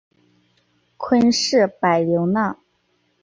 [0.97, 2.57] 昆士柏流浪